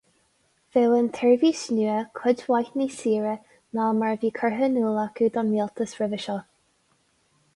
Bheadh 0.75 0.93
an 0.99 1.09
tseirbhís 1.15 1.59
nua 1.79 1.97
cuid 2.19 2.39
mhaith 2.47 2.71
níos 2.81 2.95
saoire 3.01 3.35
ná 3.79 3.91
mar 3.99 4.15
a 4.15 4.19
bhí 4.23 4.31
curtha 4.39 4.69
in 4.69 4.79
iúl 4.85 4.97
acu 5.03 5.27
don 5.37 5.51
Rialtas 5.57 5.93
roimhe 5.99 6.23
seo. 6.25 6.39